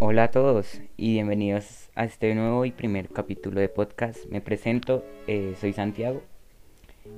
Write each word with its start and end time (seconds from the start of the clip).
Hola 0.00 0.24
a 0.24 0.30
todos 0.30 0.80
y 0.96 1.14
bienvenidos 1.14 1.90
a 1.96 2.04
este 2.04 2.32
nuevo 2.36 2.64
y 2.64 2.70
primer 2.70 3.08
capítulo 3.08 3.58
de 3.58 3.68
podcast. 3.68 4.26
Me 4.26 4.40
presento, 4.40 5.04
eh, 5.26 5.56
soy 5.60 5.72
Santiago 5.72 6.22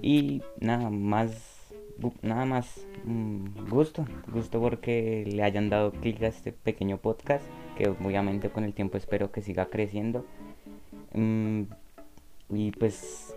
y 0.01 0.41
nada 0.61 0.89
más, 0.89 1.75
nada 2.23 2.47
más 2.47 2.87
mm, 3.05 3.69
gusto, 3.69 4.07
gusto 4.33 4.63
porque 4.63 5.27
le 5.31 5.43
hayan 5.43 5.69
dado 5.69 5.93
clic 5.93 6.23
a 6.23 6.29
este 6.29 6.53
pequeño 6.53 6.97
podcast 6.97 7.45
que 7.77 7.91
obviamente 7.91 8.49
con 8.49 8.65
el 8.65 8.73
tiempo 8.73 8.97
espero 8.97 9.31
que 9.31 9.43
siga 9.43 9.67
creciendo. 9.67 10.25
Mm, 11.13 11.65
y 12.49 12.71
pues 12.71 13.37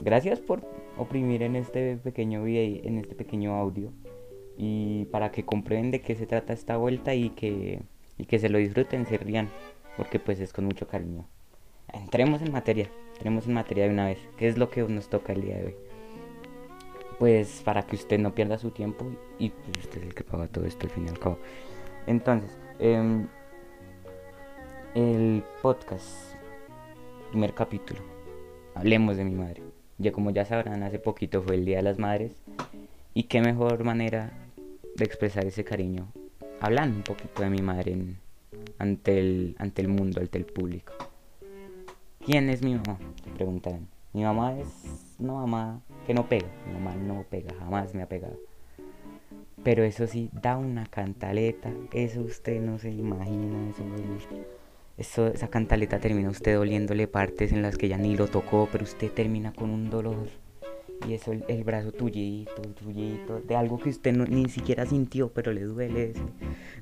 gracias 0.00 0.40
por 0.40 0.60
oprimir 0.98 1.44
en 1.44 1.54
este 1.54 1.98
pequeño 1.98 2.42
video, 2.42 2.80
en 2.82 2.98
este 2.98 3.14
pequeño 3.14 3.54
audio 3.54 3.92
y 4.58 5.04
para 5.06 5.30
que 5.30 5.44
comprueben 5.44 5.92
de 5.92 6.00
qué 6.00 6.16
se 6.16 6.26
trata 6.26 6.52
esta 6.52 6.76
vuelta 6.76 7.14
y 7.14 7.30
que 7.30 7.80
y 8.18 8.24
que 8.24 8.38
se 8.38 8.48
lo 8.48 8.58
disfruten, 8.58 9.06
se 9.06 9.18
rían, 9.18 9.48
porque 9.96 10.18
pues 10.18 10.40
es 10.40 10.52
con 10.52 10.64
mucho 10.64 10.86
cariño. 10.86 11.26
Entremos 11.92 12.42
en 12.42 12.52
materia, 12.52 12.90
entremos 13.14 13.46
en 13.46 13.54
materia 13.54 13.84
de 13.84 13.90
una 13.90 14.06
vez, 14.06 14.18
¿qué 14.36 14.48
es 14.48 14.56
lo 14.56 14.70
que 14.70 14.82
nos 14.82 15.08
toca 15.08 15.32
el 15.32 15.42
día 15.42 15.56
de 15.56 15.66
hoy? 15.66 15.74
Pues 17.18 17.62
para 17.64 17.82
que 17.82 17.96
usted 17.96 18.18
no 18.18 18.34
pierda 18.34 18.58
su 18.58 18.70
tiempo 18.70 19.06
y 19.38 19.50
pues, 19.50 19.78
usted 19.78 20.00
es 20.00 20.06
el 20.08 20.14
que 20.14 20.24
paga 20.24 20.48
todo 20.48 20.64
esto 20.64 20.86
al 20.86 20.92
fin 20.92 21.06
y 21.06 21.08
al 21.08 21.18
cabo. 21.18 21.38
Entonces, 22.06 22.56
em, 22.78 23.28
el 24.94 25.44
podcast, 25.60 26.34
primer 27.30 27.54
capítulo, 27.54 28.00
hablemos 28.74 29.16
de 29.16 29.24
mi 29.24 29.34
madre. 29.34 29.62
Ya 29.98 30.10
como 30.10 30.30
ya 30.30 30.44
sabrán, 30.44 30.82
hace 30.82 30.98
poquito 30.98 31.42
fue 31.42 31.54
el 31.54 31.64
Día 31.64 31.76
de 31.76 31.82
las 31.82 31.98
Madres 31.98 32.32
y 33.14 33.24
qué 33.24 33.40
mejor 33.40 33.84
manera 33.84 34.32
de 34.96 35.04
expresar 35.04 35.46
ese 35.46 35.64
cariño 35.64 36.08
hablando 36.62 36.96
un 36.96 37.02
poquito 37.02 37.42
de 37.42 37.50
mi 37.50 37.60
madre 37.60 37.96
ante, 38.78 39.18
el, 39.18 39.56
ante 39.58 39.82
el 39.82 39.88
mundo, 39.88 40.20
ante 40.20 40.38
el 40.38 40.46
público. 40.46 40.92
¿Quién 42.24 42.48
es 42.48 42.62
mi 42.62 42.74
mamá? 42.74 42.98
Te 43.24 43.30
preguntarán. 43.30 43.88
Mi 44.12 44.22
mamá 44.22 44.56
es 44.58 44.68
una 45.18 45.32
mamá 45.32 45.80
que 46.06 46.14
no 46.14 46.28
pega. 46.28 46.46
Mi 46.68 46.74
mamá 46.74 46.94
no 46.94 47.24
pega, 47.28 47.52
jamás 47.58 47.94
me 47.94 48.02
ha 48.02 48.08
pegado. 48.08 48.38
Pero 49.64 49.82
eso 49.82 50.06
sí, 50.06 50.30
da 50.32 50.56
una 50.56 50.86
cantaleta. 50.86 51.72
Eso 51.92 52.20
usted 52.20 52.60
no 52.60 52.78
se 52.78 52.90
imagina. 52.90 53.68
Eso, 53.70 53.82
eso, 54.98 55.26
esa 55.26 55.48
cantaleta 55.48 55.98
termina 55.98 56.30
usted 56.30 56.54
doliéndole 56.54 57.08
partes 57.08 57.50
en 57.50 57.62
las 57.62 57.76
que 57.76 57.88
ya 57.88 57.98
ni 57.98 58.16
lo 58.16 58.28
tocó, 58.28 58.68
pero 58.70 58.84
usted 58.84 59.10
termina 59.10 59.52
con 59.52 59.70
un 59.70 59.90
dolor 59.90 60.28
y 61.08 61.14
eso 61.14 61.32
el, 61.32 61.64
brazo 61.64 61.92
tuyito, 61.92 62.62
tuyito, 62.62 63.40
de 63.40 63.56
algo 63.56 63.78
que 63.78 63.90
usted 63.90 64.12
ni 64.12 64.48
siquiera 64.48 64.86
sintió, 64.86 65.32
pero 65.32 65.52
le 65.52 65.62
duele 65.62 66.12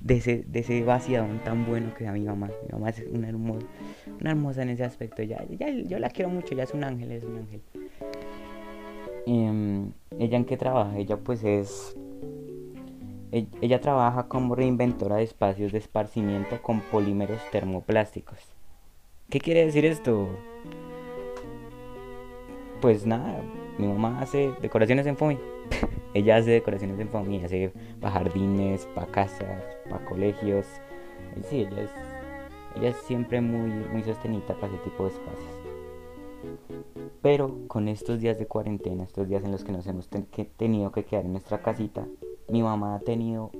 de 0.03 0.17
ese, 0.17 0.45
de 0.47 0.61
ese 0.61 0.83
vaciadón 0.85 1.41
tan 1.45 1.67
bueno 1.67 1.95
que 1.95 2.05
da 2.05 2.13
mi 2.13 2.21
mamá. 2.21 2.51
Mi 2.67 2.73
mamá 2.73 2.91
es 2.91 3.03
una 3.11 3.29
hermosa, 3.29 3.67
una 4.21 4.31
hermosa 4.31 4.63
en 4.63 4.71
ese 4.71 4.85
aspecto. 4.85 5.23
Ya, 5.23 5.45
ya, 5.49 5.71
yo 5.71 5.99
la 5.99 6.11
quiero 6.11 6.31
mucho, 6.31 6.55
ya 6.55 6.65
es 6.65 6.75
un 6.75 6.85
ángel, 6.85 7.13
es 7.13 7.25
un 7.25 7.39
ángel. 7.39 7.63
Em, 9.27 9.93
¿Ella 10.19 10.37
en 10.37 10.45
qué 10.45 10.57
trabaja? 10.57 10.97
Ella 10.99 11.17
pues 11.17 11.45
es... 11.45 11.97
E, 13.33 13.47
ella 13.61 13.81
trabaja 13.81 14.27
como 14.27 14.55
reinventora 14.55 15.17
de 15.17 15.23
espacios 15.23 15.73
de 15.73 15.79
esparcimiento 15.79 16.61
con 16.63 16.81
polímeros 16.81 17.41
termoplásticos. 17.53 18.39
¿Qué 19.31 19.39
quiere 19.39 19.65
decir 19.65 19.85
esto? 19.85 20.29
Pues 22.81 23.07
nada, 23.07 23.41
mi 23.79 23.87
mamá 23.87 24.21
hace 24.21 24.53
decoraciones 24.61 25.07
en 25.07 25.17
FOMI. 25.17 25.39
Ella 26.15 26.37
hace 26.37 26.51
decoraciones 26.51 26.99
en 26.99 27.09
FOMI, 27.09 27.45
hace 27.45 27.73
para 28.01 28.13
jardines, 28.13 28.87
para 28.95 29.07
casas, 29.07 29.63
para 29.89 30.05
colegios. 30.05 30.67
sí, 31.49 31.61
ella 31.61 31.83
es, 31.83 31.91
ella 32.77 32.89
es 32.89 32.97
siempre 33.07 33.41
muy, 33.41 33.71
muy 33.71 34.03
sostenida 34.03 34.55
para 34.61 34.69
ese 34.69 34.83
tipo 34.85 35.05
de 35.05 35.11
espacios. 35.11 35.55
Pero 37.23 37.69
con 37.69 37.89
estos 37.89 38.21
días 38.21 38.39
de 38.39 38.47
cuarentena, 38.47 39.05
estos 39.05 39.29
días 39.29 39.45
en 39.45 39.53
los 39.53 39.63
que 39.63 39.73
nos 39.73 39.87
hemos 39.87 40.09
tenido 40.57 40.91
que 40.91 41.05
quedar 41.05 41.25
en 41.25 41.33
nuestra 41.33 41.63
casita, 41.63 42.07
mi 42.49 42.63
mamá 42.63 42.97
ha 42.97 43.01
tenido 43.01 43.51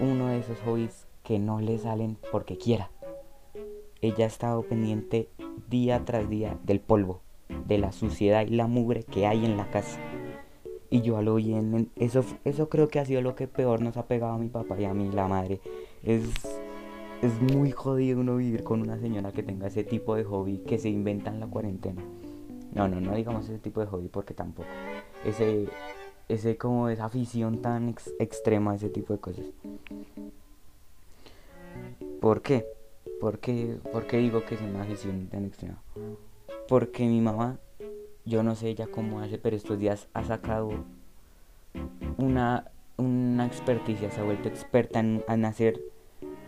uno 0.00 0.28
de 0.28 0.38
esos 0.38 0.60
hobbies 0.60 1.06
que 1.22 1.38
no 1.38 1.60
le 1.60 1.78
salen 1.78 2.18
porque 2.30 2.56
quiera. 2.56 2.90
Ella 4.02 4.24
ha 4.24 4.28
estado 4.28 4.62
pendiente 4.62 5.28
día 5.68 6.04
tras 6.04 6.28
día 6.28 6.58
del 6.64 6.80
polvo 6.80 7.20
de 7.66 7.78
la 7.78 7.92
suciedad 7.92 8.46
y 8.46 8.50
la 8.50 8.66
mugre 8.66 9.02
que 9.04 9.26
hay 9.26 9.44
en 9.44 9.56
la 9.56 9.70
casa. 9.70 9.98
Y 10.90 11.02
yo 11.02 11.22
lo 11.22 11.34
oí 11.34 11.54
en, 11.54 11.90
eso, 11.96 12.24
eso 12.44 12.68
creo 12.68 12.88
que 12.88 12.98
ha 12.98 13.04
sido 13.04 13.22
lo 13.22 13.36
que 13.36 13.46
peor 13.46 13.80
nos 13.80 13.96
ha 13.96 14.06
pegado 14.06 14.32
a 14.34 14.38
mi 14.38 14.48
papá 14.48 14.78
y 14.80 14.84
a 14.84 14.92
mí, 14.92 15.08
la 15.12 15.28
madre. 15.28 15.60
Es, 16.02 16.24
es 17.22 17.40
muy 17.40 17.70
jodido 17.70 18.20
uno 18.20 18.36
vivir 18.36 18.64
con 18.64 18.80
una 18.80 18.98
señora 18.98 19.30
que 19.30 19.42
tenga 19.42 19.68
ese 19.68 19.84
tipo 19.84 20.16
de 20.16 20.24
hobby 20.24 20.58
que 20.58 20.78
se 20.78 20.88
inventa 20.88 21.30
en 21.30 21.38
la 21.38 21.46
cuarentena. 21.46 22.02
No, 22.72 22.88
no, 22.88 23.00
no 23.00 23.14
digamos 23.14 23.48
ese 23.48 23.58
tipo 23.58 23.80
de 23.80 23.86
hobby 23.86 24.08
porque 24.08 24.34
tampoco. 24.34 24.68
Ese, 25.24 25.68
ese 26.28 26.56
como 26.56 26.88
esa 26.88 27.04
afición 27.04 27.62
tan 27.62 27.94
extrema 28.18 28.72
a 28.72 28.74
ese 28.76 28.88
tipo 28.88 29.12
de 29.12 29.20
cosas. 29.20 29.46
¿Por 32.20 32.42
qué? 32.42 32.66
¿Por 33.20 33.38
qué, 33.38 33.78
¿Por 33.92 34.06
qué 34.06 34.18
digo 34.18 34.44
que 34.44 34.54
es 34.54 34.60
una 34.60 34.82
afición 34.82 35.28
tan 35.28 35.44
extrema? 35.44 35.80
Porque 36.70 37.04
mi 37.04 37.20
mamá, 37.20 37.58
yo 38.24 38.44
no 38.44 38.54
sé 38.54 38.76
ya 38.76 38.86
cómo 38.86 39.18
hace, 39.18 39.38
pero 39.38 39.56
estos 39.56 39.76
días 39.76 40.06
ha 40.14 40.22
sacado 40.22 40.70
una, 42.16 42.70
una 42.96 43.44
experticia, 43.44 44.08
se 44.12 44.20
ha 44.20 44.22
vuelto 44.22 44.46
experta 44.46 45.00
en, 45.00 45.44
hacer 45.44 45.80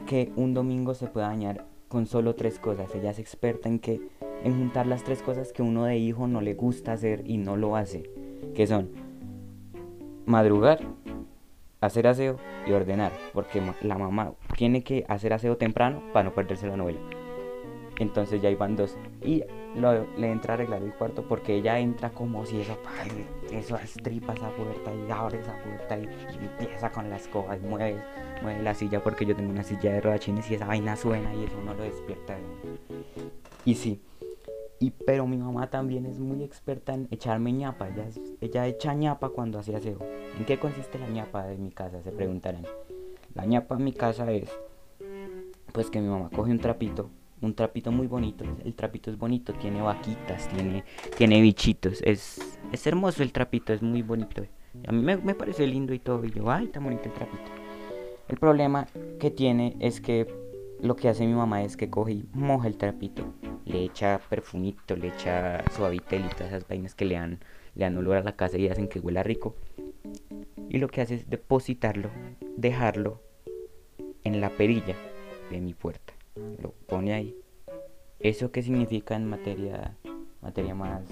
que 0.07 0.31
un 0.37 0.55
domingo 0.55 0.95
se 0.95 1.09
pueda 1.09 1.27
dañar 1.27 1.67
con 1.89 2.07
solo 2.07 2.37
tres 2.37 2.61
cosas. 2.61 2.95
Ella 2.95 3.11
es 3.11 3.19
experta 3.19 3.69
en 3.69 3.81
que 3.81 4.01
en 4.45 4.57
juntar 4.57 4.87
las 4.87 5.03
tres 5.03 5.23
cosas 5.23 5.53
que 5.53 5.63
uno 5.63 5.87
de 5.87 5.99
hijo 5.99 6.29
no 6.29 6.41
le 6.41 6.55
gusta 6.55 6.93
hacer 6.93 7.25
y 7.27 7.39
no 7.39 7.57
lo 7.57 7.75
hace, 7.75 8.09
que 8.55 8.69
son 8.69 8.91
madrugar, 10.25 10.87
hacer 11.81 12.07
aseo 12.07 12.37
y 12.65 12.71
ordenar, 12.71 13.11
porque 13.35 13.61
la 13.83 13.99
mamá 13.99 14.35
tiene 14.57 14.85
que 14.85 15.05
hacer 15.09 15.33
aseo 15.33 15.57
temprano 15.57 16.01
para 16.13 16.27
no 16.29 16.33
perderse 16.33 16.69
la 16.69 16.77
novela. 16.77 17.01
Entonces 17.99 18.41
ya 18.41 18.51
iban 18.51 18.77
dos. 18.77 18.97
Y 19.23 19.45
le 19.75 20.31
entra 20.31 20.53
a 20.53 20.57
arreglar 20.57 20.83
el 20.83 20.93
cuarto 20.95 21.27
porque 21.27 21.57
ella 21.57 21.79
entra 21.79 22.11
como 22.11 22.45
si 22.45 22.61
eso, 22.61 22.77
eso 23.51 23.77
estripa 23.77 24.35
esa 24.35 24.51
puerta 24.51 24.93
y 24.95 25.11
abre 25.11 25.41
esa 25.41 25.57
puerta 25.63 25.99
y, 25.99 26.09
empieza 26.61 26.91
con 26.93 27.09
la 27.09 27.17
escoba 27.17 27.57
y 27.57 27.61
mueve, 27.61 28.03
mueve 28.43 28.63
la 28.63 28.75
silla 28.75 29.03
porque 29.03 29.25
yo 29.25 29.35
tengo 29.35 29.51
una 29.51 29.63
silla 29.63 29.93
de 29.93 30.01
rodachines 30.01 30.51
y 30.51 30.55
esa 30.55 30.67
vaina 30.67 30.97
suena 30.97 31.35
y 31.35 31.45
eso 31.45 31.61
no 31.65 31.75
lo 31.75 31.83
despierta. 31.83 32.37
Y 33.65 33.75
sí. 33.75 34.01
Y, 34.79 34.91
pero 34.91 35.29
mi 35.29 35.37
mamá 35.37 35.71
también 35.71 36.07
es 36.07 36.19
muy 36.19 36.43
experta 36.43 36.93
en 36.93 37.07
echarme 37.13 37.53
ñapa. 37.53 37.89
Ella, 37.89 38.09
ella 38.41 38.67
echa 38.67 38.95
ñapa 38.95 39.29
cuando 39.29 39.61
hace 39.61 39.77
aseo. 39.77 39.99
¿En 40.37 40.45
qué 40.45 40.59
consiste 40.59 40.99
la 40.99 41.09
ñapa 41.09 41.47
de 41.47 41.57
mi 41.57 41.71
casa? 41.71 42.03
Se 42.03 42.11
preguntarán. 42.11 42.67
La 43.35 43.47
ñapa 43.47 43.77
en 43.77 43.85
mi 43.85 43.93
casa 43.93 44.31
es, 44.33 44.51
pues 45.73 45.89
que 45.89 46.01
mi 46.01 46.09
mamá 46.09 46.31
coge 46.31 46.51
un 46.51 46.59
trapito 46.59 47.11
un 47.43 47.55
trapito 47.55 47.93
muy 47.93 48.07
bonito. 48.07 48.45
El 48.65 48.75
trapito 48.75 49.11
es 49.11 49.19
bonito, 49.19 49.53
tiene 49.53 49.83
vaquitas, 49.83 50.49
tiene, 50.49 50.85
tiene 51.17 51.41
bichitos. 51.41 52.01
Es, 52.03 52.59
es 52.71 52.87
hermoso 52.87 53.23
el 53.23 53.33
trapito, 53.33 53.73
es 53.73 53.83
muy 53.83 54.03
bonito. 54.03 54.45
A 54.87 54.93
mí 54.93 55.03
me, 55.03 55.35
parece 55.35 55.67
lindo 55.67 55.93
y 55.93 55.99
todo. 55.99 56.25
Y 56.25 56.31
yo, 56.31 56.51
ay, 56.51 56.67
está 56.67 56.81
bonito 56.81 57.05
el 57.05 57.13
trapito. 57.13 57.51
El 58.29 58.39
problema 58.39 58.87
que 59.21 59.31
tiene 59.31 59.77
es 59.81 60.01
que 60.01 60.27
lo 60.81 60.97
que 60.97 61.09
hace 61.09 61.27
mi 61.27 61.35
mamá 61.35 61.63
es 61.63 61.77
que 61.77 61.91
coge 61.91 62.13
y 62.13 62.29
moja 62.33 62.69
el 62.69 62.77
trapito. 62.77 63.35
Le 63.65 63.85
echa 63.85 64.21
perfumito, 64.31 64.97
le 64.97 65.09
echa 65.09 65.63
suavitel 65.73 66.25
y 66.25 66.43
esas 66.43 66.67
vainas 66.67 66.95
que 66.95 67.05
le 67.05 67.15
dan, 67.17 67.41
le 67.75 67.85
dan 67.85 67.97
olor 67.97 68.17
a 68.17 68.23
la 68.23 68.37
casa 68.37 68.57
y 68.57 68.69
hacen 68.69 68.89
que 68.89 69.01
huela 69.01 69.23
rico. 69.23 69.55
Y 70.69 70.79
lo 70.79 70.89
que 70.89 71.03
hace 71.03 71.17
es 71.17 71.29
depositarlo, 71.29 72.11
dejarlo 72.57 73.21
en 74.25 74.41
la 74.41 74.51
perilla 74.51 74.97
de 75.51 75.61
mi 75.61 75.75
puerta 75.75 76.12
pone 77.03 77.15
ahí. 77.15 77.37
¿Eso 78.21 78.53
qué 78.53 78.63
significa 78.63 79.17
en 79.17 79.29
materia, 79.29 79.97
materia 80.41 80.73
más, 80.73 81.03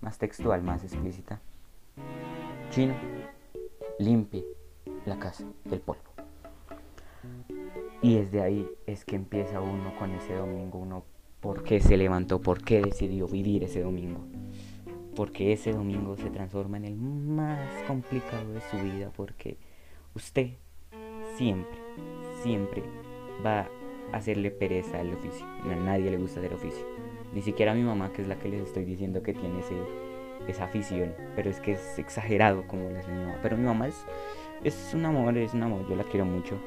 más 0.00 0.18
textual, 0.18 0.62
más 0.62 0.84
explícita? 0.84 1.40
Chino, 2.70 2.94
limpie 3.98 4.44
la 5.04 5.18
casa 5.18 5.44
del 5.64 5.80
polvo. 5.80 6.02
Y 8.02 8.18
desde 8.18 8.40
ahí 8.40 8.68
es 8.86 9.04
que 9.04 9.16
empieza 9.16 9.60
uno 9.60 9.96
con 9.98 10.12
ese 10.12 10.34
domingo, 10.34 10.78
uno 10.78 11.02
por 11.40 11.64
qué 11.64 11.80
se 11.80 11.96
levantó, 11.96 12.40
por 12.40 12.62
qué 12.62 12.80
decidió 12.80 13.26
vivir 13.26 13.64
ese 13.64 13.82
domingo. 13.82 14.20
Porque 15.16 15.52
ese 15.52 15.72
domingo 15.72 16.16
se 16.16 16.30
transforma 16.30 16.76
en 16.76 16.84
el 16.84 16.94
más 16.94 17.82
complicado 17.88 18.52
de 18.52 18.60
su 18.60 18.76
vida, 18.76 19.10
porque 19.16 19.56
usted 20.14 20.50
siempre, 21.36 21.78
siempre 22.44 22.84
va 23.44 23.68
hacerle 24.12 24.50
pereza 24.50 25.00
al 25.00 25.12
oficio. 25.12 25.46
A 25.64 25.74
nadie 25.76 26.10
le 26.10 26.16
gusta 26.16 26.40
hacer 26.40 26.54
oficio. 26.54 26.84
Ni 27.34 27.42
siquiera 27.42 27.72
a 27.72 27.74
mi 27.74 27.82
mamá, 27.82 28.12
que 28.12 28.22
es 28.22 28.28
la 28.28 28.38
que 28.38 28.48
les 28.48 28.62
estoy 28.62 28.84
diciendo 28.84 29.22
que 29.22 29.34
tiene 29.34 29.60
ese, 29.60 29.74
esa 30.48 30.64
afición. 30.64 31.14
Pero 31.34 31.50
es 31.50 31.60
que 31.60 31.72
es 31.72 31.98
exagerado 31.98 32.66
como 32.66 32.90
la 32.90 33.02
mi 33.06 33.24
mamá. 33.24 33.38
Pero 33.42 33.56
mi 33.56 33.64
mamá 33.64 33.88
es, 33.88 34.04
es 34.64 34.92
un 34.94 35.04
amor, 35.04 35.36
es 35.36 35.54
un 35.54 35.62
amor. 35.62 35.88
Yo 35.88 35.96
la 35.96 36.04
quiero 36.04 36.24
mucho. 36.24 36.58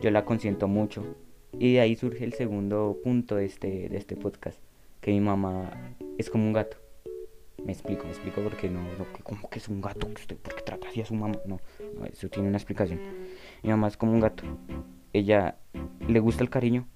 Yo 0.00 0.10
la 0.10 0.24
consiento 0.24 0.68
mucho. 0.68 1.04
Y 1.52 1.74
de 1.74 1.80
ahí 1.80 1.96
surge 1.96 2.24
el 2.24 2.32
segundo 2.34 2.98
punto 3.02 3.36
de 3.36 3.46
este, 3.46 3.88
de 3.88 3.96
este 3.96 4.16
podcast, 4.16 4.60
que 5.00 5.10
mi 5.10 5.20
mamá 5.20 5.70
es 6.18 6.30
como 6.30 6.44
un 6.44 6.52
gato. 6.52 6.76
Me 7.64 7.72
explico, 7.72 8.04
me 8.04 8.10
explico 8.10 8.40
porque 8.42 8.68
no, 8.68 8.82
no 8.82 9.06
como 9.24 9.50
que 9.50 9.58
es 9.58 9.68
un 9.68 9.80
gato, 9.80 10.06
usted 10.06 10.36
porque 10.36 10.62
trata 10.62 10.88
así 10.88 11.00
a 11.00 11.06
su 11.06 11.14
mamá. 11.14 11.36
No, 11.46 11.58
no, 11.98 12.06
eso 12.06 12.28
tiene 12.28 12.48
una 12.48 12.58
explicación. 12.58 13.00
Mi 13.62 13.70
mamá 13.70 13.88
es 13.88 13.96
como 13.96 14.12
un 14.12 14.20
gato. 14.20 14.44
Ella 15.12 15.56
le 16.06 16.20
gusta 16.20 16.42
el 16.42 16.50
cariño, 16.50 16.86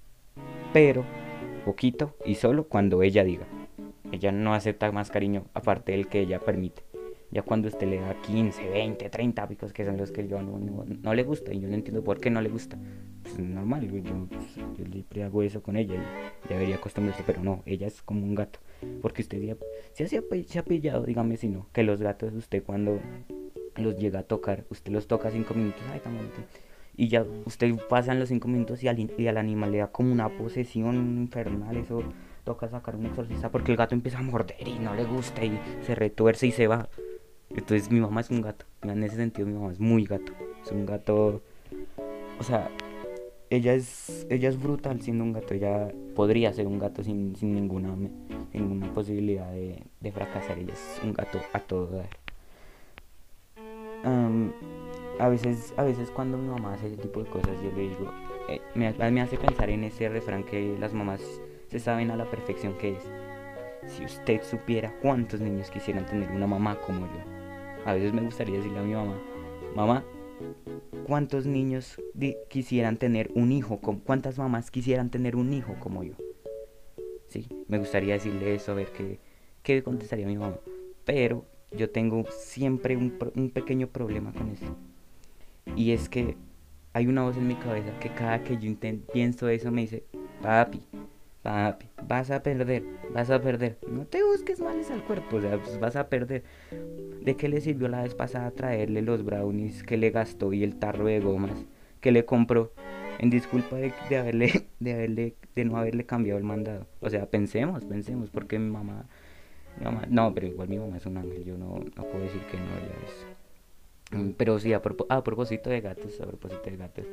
pero 0.73 1.05
poquito 1.65 2.15
y 2.25 2.35
solo 2.35 2.69
cuando 2.69 3.03
ella 3.03 3.25
diga. 3.25 3.47
Ella 4.11 4.33
no 4.33 4.55
acepta 4.55 4.93
más 4.93 5.11
cariño 5.11 5.47
aparte 5.55 5.93
del 5.93 6.09
que 6.09 6.21
ella 6.21 6.39
permite. 6.41 6.83
Ya 7.31 7.41
cuando 7.41 7.69
usted 7.69 7.89
le 7.89 7.99
da 7.99 8.15
15, 8.21 8.69
20, 8.69 9.09
30 9.09 9.49
picos, 9.49 9.73
que 9.73 9.87
son 9.87 9.97
los 9.97 10.11
que 10.11 10.29
yo 10.29 10.43
no, 10.43 10.59
no, 10.59 11.15
le 11.15 11.23
gusta, 11.23 11.55
y 11.55 11.61
yo 11.61 11.69
no 11.69 11.75
entiendo 11.75 12.05
por 12.05 12.21
qué 12.21 12.29
no 12.29 12.43
le 12.43 12.51
gusta. 12.51 12.77
Pues 13.23 13.39
normal, 13.39 13.89
yo, 13.89 13.97
yo, 13.97 14.29
siempre 14.53 15.23
hago 15.23 15.43
eso 15.43 15.63
con 15.63 15.77
ella 15.77 15.95
debería 16.47 16.77
acostumbrarse, 16.77 17.23
pero 17.25 17.43
no, 17.43 17.63
ella 17.65 17.87
es 17.87 18.03
como 18.03 18.23
un 18.23 18.35
gato. 18.35 18.59
Porque 19.01 19.23
usted 19.23 19.41
ya, 19.41 19.57
se, 19.95 20.07
se 20.09 20.59
ha 20.59 20.63
pillado, 20.63 21.05
dígame 21.07 21.39
si 21.39 21.49
no, 21.49 21.69
que 21.73 21.83
los 21.83 22.03
gatos 22.03 22.35
usted 22.35 22.63
cuando 22.63 23.01
los 23.77 23.97
llega 23.97 24.19
a 24.19 24.25
tocar, 24.25 24.67
usted 24.69 24.93
los 24.93 25.07
toca 25.07 25.31
5 25.31 25.55
minutos, 25.55 25.83
ay, 25.91 26.01
tan 26.01 26.15
bonito. 26.15 26.41
Y 26.97 27.09
ya 27.09 27.25
usted 27.47 27.75
pasa 27.89 28.13
en 28.13 28.21
los 28.21 28.29
5 28.29 28.49
minutos 28.49 28.83
y 28.83 28.89
al, 28.89 28.99
y 29.19 29.27
al 29.27 29.39
animal 29.39 29.73
le 29.73 29.79
da 29.79 29.87
como 29.89 30.13
una 30.13 30.29
posesión 30.29 30.97
infernal, 31.19 31.77
eso 31.77 32.03
toca 32.45 32.69
sacar 32.69 32.97
un 32.97 33.07
exorcista 33.07 33.51
porque 33.51 33.71
el 33.73 33.79
gato 33.79 33.95
empieza 33.95 34.19
a 34.19 34.23
morder 34.23 34.67
y 34.67 34.79
no 34.79 34.95
le 34.95 35.05
gusta 35.05 35.45
y 35.45 35.59
se 35.87 35.95
retuerce 35.95 36.47
y 36.47 36.53
se 36.53 36.67
va. 36.67 36.89
Entonces 37.51 37.91
mi 37.91 38.01
mamá 38.01 38.21
es 38.21 38.31
un 38.31 38.41
gato. 38.41 38.67
En 38.83 39.03
ese 39.03 39.17
sentido 39.17 39.47
mi 39.47 39.55
mamá 39.55 39.73
es 39.73 39.81
muy 39.81 40.05
gato. 40.05 40.33
Es 40.65 40.73
un 40.73 40.87
gato... 40.87 41.43
O 42.39 42.43
sea, 42.43 42.71
ella 43.51 43.75
es, 43.75 44.27
ella 44.31 44.49
es 44.49 44.61
brutal 44.61 45.01
siendo 45.03 45.25
un 45.25 45.33
gato. 45.33 45.55
Ella 45.55 45.93
podría 46.15 46.53
ser 46.53 46.67
un 46.67 46.79
gato 46.79 47.03
sin, 47.03 47.35
ninguna, 47.43 47.95
ninguna 48.53 48.93
posibilidad 48.93 49.51
de, 49.53 50.13
fracasar. 50.13 50.59
Ella 50.59 50.73
es 50.73 51.01
un 51.05 51.13
gato 51.13 51.39
a 51.53 51.61
todo 51.61 51.89
dar. 51.89 52.09
A, 55.23 55.29
veces, 55.29 55.73
a 55.77 55.85
veces 55.85 56.11
cuando 56.11 56.37
mi 56.37 56.49
mamá 56.49 56.75
hace 56.75 56.89
ese 56.89 56.97
tipo 56.97 57.23
de 57.23 57.31
cosas 57.31 57.53
yo 57.63 57.71
le 57.71 57.83
digo... 57.83 58.11
Eh, 58.49 58.61
me, 58.75 58.93
me 59.13 59.21
hace 59.21 59.39
pensar 59.39 59.71
en 59.71 59.85
ese 59.85 60.09
refrán 60.09 60.43
que 60.43 60.77
las 60.81 60.93
mamás 60.93 61.21
se 61.69 61.79
saben 61.79 62.11
a 62.11 62.17
la 62.17 62.29
perfección 62.29 62.77
que 62.77 62.97
es. 62.97 63.05
Si 63.87 64.05
usted 64.05 64.43
supiera 64.43 64.93
cuántos 65.01 65.41
niños 65.41 65.71
quisieran 65.71 66.07
tener 66.07 66.29
una 66.33 66.49
mamá 66.49 66.77
como 66.81 67.07
yo. 67.07 67.23
A 67.87 67.95
veces 67.95 68.13
me 68.13 68.23
gustaría 68.23 68.57
decirle 68.57 68.81
a 68.81 68.83
mi 68.83 68.95
mamá, 68.95 69.17
mamá, 69.77 70.05
¿cuántos 71.07 71.47
niños 71.47 72.01
quisieran 72.49 72.97
tener 72.97 73.31
un 73.37 73.53
hijo? 73.53 73.81
¿Cuántas 73.81 74.39
mamás 74.39 74.73
quisieran 74.73 75.11
tener 75.11 75.37
un 75.37 75.53
hijo 75.53 75.77
como 75.79 76.03
yo? 76.03 76.15
Sí, 77.29 77.47
me 77.69 77.79
gustaría 77.79 78.15
decirle 78.15 78.57
eso, 78.57 78.73
a 78.73 78.75
ver 78.75 78.91
qué, 78.91 79.21
qué 79.63 79.85
contestaría 79.85 80.27
mi 80.27 80.37
mamá. 80.37 80.57
Pero 81.05 81.47
yo 81.71 81.91
tengo 81.91 82.25
siempre 82.31 82.97
un, 82.97 83.17
un 83.37 83.51
pequeño 83.51 83.87
problema 83.87 84.33
con 84.33 84.49
eso. 84.51 84.77
Y 85.77 85.93
es 85.93 86.09
que 86.09 86.37
hay 86.93 87.07
una 87.07 87.23
voz 87.23 87.37
en 87.37 87.47
mi 87.47 87.55
cabeza 87.55 87.99
que 88.01 88.11
cada 88.11 88.43
que 88.43 88.59
yo 88.59 88.71
pienso 89.13 89.49
eso 89.49 89.71
me 89.71 89.83
dice, 89.83 90.05
papi, 90.43 90.83
papi, 91.43 91.87
vas 92.07 92.31
a 92.31 92.43
perder, 92.43 92.85
vas 93.15 93.31
a 93.31 93.41
perder. 93.41 93.79
No 93.89 94.05
te 94.05 94.23
busques 94.23 94.61
males 94.61 94.91
al 94.91 95.03
cuerpo, 95.05 95.37
o 95.37 95.41
sea, 95.41 95.59
pues 95.59 95.79
vas 95.81 95.97
a 95.97 96.09
perder. 96.09 96.43
¿De 97.23 97.37
qué 97.37 97.49
le 97.49 97.61
sirvió 97.61 97.89
la 97.89 98.03
vez 98.03 98.15
pasada 98.15 98.51
traerle 98.51 99.03
los 99.03 99.25
brownies 99.25 99.83
que 99.83 99.97
le 99.97 100.11
gastó 100.11 100.53
y 100.53 100.65
el 100.65 100.77
tarro 100.77 101.07
de 101.07 101.21
gomas 101.21 101.65
que 102.01 102.13
le 102.13 102.25
compró? 102.25 102.73
En 103.19 103.31
disculpa 103.31 103.77
de, 103.77 103.93
haberle, 104.17 104.67
de 104.81 104.93
haberle, 104.95 105.37
de 105.55 105.65
no 105.65 105.77
haberle 105.77 106.05
cambiado 106.05 106.39
el 106.39 106.45
mandado. 106.45 106.87
O 107.01 107.09
sea, 107.09 107.27
pensemos, 107.27 107.85
pensemos, 107.85 108.31
porque 108.31 108.59
mi 108.59 108.71
mamá, 108.71 109.07
mi 109.79 109.85
mamá, 109.85 110.07
no, 110.09 110.35
pero 110.35 110.49
igual 110.49 110.69
mi 110.69 110.79
mamá 110.79 110.97
es 110.97 111.07
un 111.07 111.17
ángel, 111.17 111.45
yo 111.45 111.57
no, 111.57 111.79
no 111.79 112.03
puedo 112.05 112.21
decir 112.21 112.43
que 112.51 112.57
no, 112.59 112.65
ella 112.65 112.97
es. 113.07 113.32
Mm, 114.13 114.31
pero 114.37 114.59
sí, 114.59 114.73
a, 114.73 114.83
a 115.09 115.25
propósito 115.25 115.71
de 115.71 115.81
gatos, 115.81 116.21
a 116.21 116.27
propósito 116.27 116.71
de 116.71 116.77
gatos 116.77 117.07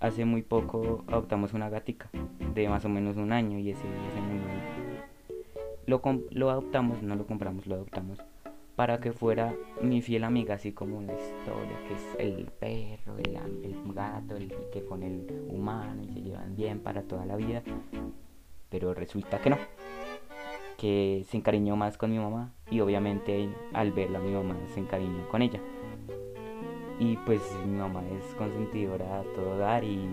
hace 0.00 0.24
muy 0.24 0.42
poco 0.42 1.04
adoptamos 1.06 1.54
una 1.54 1.70
gatica 1.70 2.10
de 2.54 2.68
más 2.68 2.84
o 2.84 2.88
menos 2.88 3.16
un 3.16 3.32
año 3.32 3.58
y 3.58 3.70
ese, 3.70 3.84
lo, 5.86 6.02
lo 6.30 6.50
adoptamos, 6.50 7.02
no 7.02 7.16
lo 7.16 7.26
compramos, 7.26 7.66
lo 7.66 7.76
adoptamos 7.76 8.18
para 8.76 8.98
que 8.98 9.12
fuera 9.12 9.54
mi 9.80 10.02
fiel 10.02 10.24
amiga, 10.24 10.56
así 10.56 10.72
como 10.72 11.00
la 11.00 11.12
historia, 11.12 11.78
que 11.86 11.94
es 11.94 12.16
el 12.18 12.46
perro, 12.46 13.16
el, 13.18 13.64
el 13.64 13.92
gato, 13.94 14.36
el 14.36 14.52
que 14.72 14.84
con 14.84 15.02
el 15.02 15.26
humano 15.48 16.02
y 16.02 16.12
se 16.12 16.22
llevan 16.22 16.56
bien 16.56 16.80
para 16.80 17.02
toda 17.02 17.24
la 17.24 17.36
vida. 17.36 17.62
Pero 18.70 18.92
resulta 18.92 19.40
que 19.40 19.50
no, 19.50 19.58
que 20.76 21.24
se 21.28 21.36
encariñó 21.36 21.76
más 21.76 21.96
con 21.96 22.10
mi 22.10 22.18
mamá 22.18 22.52
y 22.68 22.80
obviamente 22.80 23.48
al 23.72 23.92
verla 23.92 24.18
mi 24.18 24.32
mamá 24.32 24.56
se 24.74 24.80
encariñó 24.80 25.28
con 25.28 25.42
ella. 25.42 25.60
Y 26.98 27.16
pues 27.18 27.40
mi 27.66 27.76
mamá 27.76 28.02
es 28.08 28.34
consentidora 28.34 29.20
a 29.20 29.22
todo 29.34 29.58
dar 29.58 29.82
y, 29.84 30.08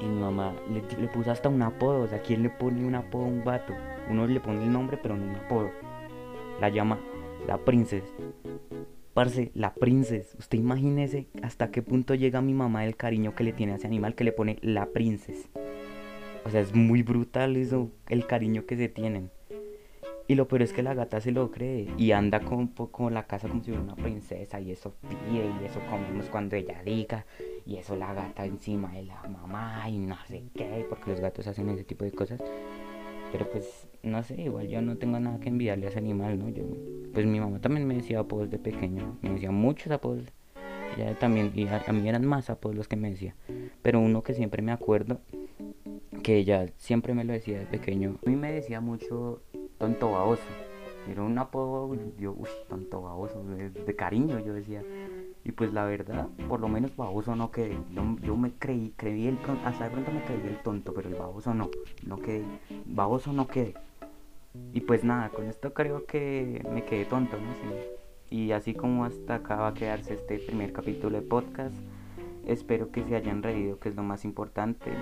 y 0.00 0.04
mi 0.04 0.20
mamá 0.20 0.54
le, 0.70 0.82
le, 1.00 1.08
puso 1.08 1.30
hasta 1.30 1.48
un 1.48 1.62
apodo. 1.62 2.02
O 2.02 2.08
sea, 2.08 2.20
¿quién 2.22 2.42
le 2.42 2.50
pone 2.50 2.84
un 2.84 2.94
apodo 2.94 3.24
a 3.24 3.28
un 3.28 3.44
vato? 3.44 3.72
Uno 4.10 4.26
le 4.26 4.40
pone 4.40 4.64
el 4.64 4.72
nombre, 4.72 4.98
pero 5.00 5.16
no 5.16 5.24
un 5.24 5.36
apodo. 5.36 5.70
La 6.60 6.68
llama 6.68 6.98
la 7.46 7.58
princesa. 7.58 8.06
Parce, 9.14 9.50
la 9.54 9.74
princesa. 9.74 10.36
Usted 10.38 10.58
imagínese 10.58 11.26
hasta 11.42 11.70
qué 11.70 11.82
punto 11.82 12.14
llega 12.14 12.40
mi 12.40 12.54
mamá 12.54 12.84
el 12.86 12.96
cariño 12.96 13.34
que 13.34 13.44
le 13.44 13.52
tiene 13.52 13.72
a 13.72 13.76
ese 13.76 13.86
animal 13.86 14.14
que 14.14 14.24
le 14.24 14.32
pone 14.32 14.58
la 14.62 14.86
princesa. 14.86 15.48
O 16.44 16.50
sea, 16.50 16.60
es 16.60 16.74
muy 16.74 17.02
brutal 17.02 17.56
eso, 17.56 17.90
el 18.08 18.26
cariño 18.26 18.64
que 18.66 18.76
se 18.76 18.88
tienen. 18.88 19.30
Y 20.28 20.34
lo 20.34 20.48
peor 20.48 20.62
es 20.62 20.72
que 20.72 20.82
la 20.82 20.94
gata 20.94 21.20
se 21.20 21.32
lo 21.32 21.50
cree 21.50 21.88
y 21.98 22.12
anda 22.12 22.40
con, 22.40 22.68
con 22.68 23.12
la 23.12 23.26
casa 23.26 23.48
como 23.48 23.62
si 23.62 23.70
fuera 23.70 23.82
una 23.82 23.96
princesa 23.96 24.60
y 24.60 24.70
eso 24.70 24.94
pide 25.00 25.46
y 25.60 25.64
eso 25.64 25.80
comemos 25.90 26.26
cuando 26.26 26.56
ella 26.56 26.82
diga 26.84 27.26
y 27.66 27.76
eso 27.76 27.96
la 27.96 28.14
gata 28.14 28.44
encima 28.44 28.92
de 28.92 29.04
la 29.04 29.22
mamá 29.28 29.88
y 29.88 29.98
no 29.98 30.16
sé 30.28 30.44
qué, 30.54 30.86
porque 30.88 31.10
los 31.10 31.20
gatos 31.20 31.46
hacen 31.46 31.68
ese 31.70 31.84
tipo 31.84 32.04
de 32.04 32.12
cosas. 32.12 32.40
Pero 33.32 33.48
pues 33.50 33.88
no 34.02 34.22
sé, 34.22 34.42
igual 34.42 34.68
yo 34.68 34.82
no 34.82 34.96
tengo 34.96 35.18
nada 35.18 35.40
que 35.40 35.48
enviarle 35.48 35.86
a 35.86 35.88
ese 35.88 35.98
animal, 35.98 36.38
¿no? 36.38 36.48
Yo, 36.50 36.64
pues 37.12 37.24
mi 37.26 37.40
mamá 37.40 37.60
también 37.60 37.86
me 37.86 37.94
decía 37.94 38.20
apodos 38.20 38.50
de 38.50 38.58
pequeño, 38.58 39.18
me 39.22 39.30
decía 39.30 39.50
muchos 39.50 39.90
apodos. 39.90 40.24
Ya 40.98 41.14
también, 41.14 41.52
y 41.54 41.66
a, 41.66 41.82
a 41.86 41.92
mí 41.92 42.06
eran 42.06 42.26
más 42.26 42.50
apodos 42.50 42.76
los 42.76 42.88
que 42.88 42.96
me 42.96 43.10
decía. 43.10 43.34
Pero 43.80 44.00
uno 44.00 44.22
que 44.22 44.34
siempre 44.34 44.60
me 44.60 44.72
acuerdo, 44.72 45.20
que 46.22 46.36
ella 46.36 46.68
siempre 46.76 47.14
me 47.14 47.24
lo 47.24 47.32
decía 47.32 47.58
de 47.58 47.66
pequeño, 47.66 48.18
a 48.24 48.30
mí 48.30 48.36
me 48.36 48.52
decía 48.52 48.80
mucho 48.80 49.42
tonto 49.82 50.12
baboso. 50.12 50.44
Era 51.10 51.22
un 51.22 51.36
apodo, 51.38 51.92
yo, 52.16 52.36
uy, 52.38 52.48
tonto 52.68 53.02
baboso, 53.02 53.42
de, 53.42 53.96
cariño, 53.96 54.38
yo 54.38 54.54
decía. 54.54 54.84
Y 55.42 55.50
pues 55.50 55.72
la 55.72 55.84
verdad, 55.84 56.28
por 56.48 56.60
lo 56.60 56.68
menos 56.68 56.94
baboso 56.94 57.34
no 57.34 57.50
quedé. 57.50 57.76
Yo, 58.22 58.36
me 58.36 58.52
creí, 58.52 58.94
creí 58.96 59.26
el 59.26 59.38
hasta 59.64 59.84
de 59.86 59.90
pronto 59.90 60.12
me 60.12 60.22
creí 60.22 60.40
el 60.46 60.62
tonto, 60.62 60.94
pero 60.94 61.08
el 61.08 61.16
baboso 61.16 61.52
no, 61.52 61.68
no 62.06 62.20
quedé. 62.20 62.44
Baboso 62.86 63.32
no 63.32 63.48
quedé. 63.48 63.74
Y 64.72 64.82
pues 64.82 65.02
nada, 65.02 65.30
con 65.30 65.48
esto 65.48 65.74
creo 65.74 66.06
que 66.06 66.64
me 66.72 66.84
quedé 66.84 67.04
tonto, 67.04 67.36
¿no? 67.36 67.74
Y 68.30 68.52
así 68.52 68.74
como 68.74 69.04
hasta 69.04 69.36
acá 69.36 69.56
va 69.56 69.68
a 69.68 69.74
quedarse 69.74 70.14
este 70.14 70.38
primer 70.38 70.72
capítulo 70.72 71.20
de 71.20 71.26
podcast. 71.26 71.74
Espero 72.46 72.92
que 72.92 73.02
se 73.02 73.16
hayan 73.16 73.42
reído, 73.42 73.80
que 73.80 73.88
es 73.88 73.96
lo 73.96 74.04
más 74.04 74.24
importante. 74.24 74.92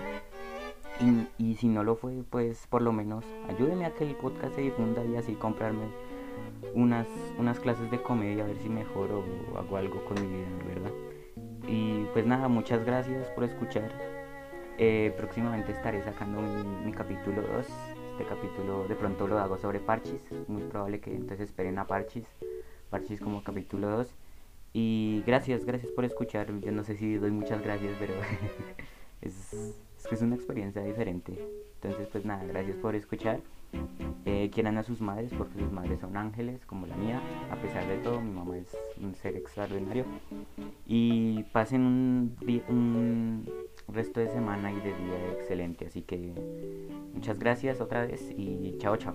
Y, 1.38 1.54
si 1.54 1.68
no 1.68 1.82
lo 1.82 1.96
fue, 1.96 2.22
pues 2.28 2.66
por 2.66 2.82
lo 2.82 2.92
menos 2.92 3.24
ayúdeme 3.48 3.86
a 3.86 3.94
que 3.94 4.04
el 4.04 4.14
podcast 4.16 4.54
se 4.54 4.60
difunda 4.60 5.02
y 5.04 5.16
así 5.16 5.32
comprarme 5.32 5.86
unas, 6.74 7.06
unas 7.38 7.58
clases 7.58 7.90
de 7.90 8.02
comedia 8.02 8.44
a 8.44 8.46
ver 8.46 8.58
si 8.58 8.68
mejoro 8.68 9.24
o 9.52 9.58
hago 9.58 9.76
algo 9.78 10.04
con 10.04 10.20
mi 10.20 10.26
vida, 10.26 10.48
¿verdad? 10.66 10.92
Y 11.66 12.04
pues 12.12 12.26
nada, 12.26 12.48
muchas 12.48 12.84
gracias 12.84 13.28
por 13.30 13.44
escuchar. 13.44 13.90
Eh, 14.76 15.14
próximamente 15.16 15.72
estaré 15.72 16.02
sacando 16.02 16.40
mi, 16.84 16.92
capítulo 16.92 17.42
2. 17.42 17.66
Este 18.12 18.24
capítulo 18.24 18.86
de 18.86 18.94
pronto 18.94 19.26
lo 19.26 19.38
hago 19.38 19.56
sobre 19.56 19.80
Parchis. 19.80 20.22
Muy 20.48 20.62
probable 20.64 21.00
que 21.00 21.14
entonces 21.14 21.48
esperen 21.48 21.78
a 21.78 21.86
Parchis. 21.86 22.26
Parchis 22.90 23.20
como 23.20 23.42
capítulo 23.42 23.88
2. 23.88 24.14
Y 24.74 25.22
gracias, 25.26 25.64
gracias 25.64 25.92
por 25.92 26.04
escuchar. 26.04 26.60
Yo 26.60 26.72
no 26.72 26.84
sé 26.84 26.96
si 26.96 27.16
doy 27.16 27.30
muchas 27.30 27.62
gracias, 27.62 27.96
pero 27.98 28.14
es 29.22 29.80
es 30.00 30.08
que 30.08 30.14
es 30.14 30.22
una 30.22 30.34
experiencia 30.34 30.82
diferente. 30.82 31.38
Entonces, 31.74 32.08
pues 32.10 32.24
nada, 32.24 32.44
gracias 32.44 32.76
por 32.78 32.94
escuchar. 32.94 33.40
Eh, 34.24 34.50
quieran 34.52 34.76
a 34.78 34.82
sus 34.82 35.00
madres 35.00 35.32
porque 35.36 35.58
sus 35.58 35.70
madres 35.70 36.00
son 36.00 36.16
ángeles 36.16 36.64
como 36.66 36.86
la 36.86 36.96
mía. 36.96 37.20
A 37.50 37.56
pesar 37.56 37.86
de 37.86 37.98
todo, 37.98 38.20
mi 38.20 38.30
mamá 38.30 38.56
es 38.56 38.76
un 39.00 39.14
ser 39.14 39.36
extraordinario. 39.36 40.04
Y 40.86 41.44
pasen 41.52 41.82
un, 41.82 42.36
un 42.68 43.48
resto 43.88 44.20
de 44.20 44.28
semana 44.28 44.72
y 44.72 44.76
de 44.76 44.94
día 44.94 45.32
excelente. 45.32 45.86
Así 45.86 46.02
que 46.02 46.32
muchas 47.14 47.38
gracias 47.38 47.80
otra 47.80 48.06
vez 48.06 48.22
y 48.36 48.76
chao, 48.78 48.96
chao. 48.96 49.14